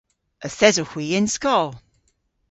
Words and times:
Yth 0.47 0.61
esowgh 0.67 0.91
hwi 0.93 1.05
y'n 1.17 1.27
skol. 1.35 1.69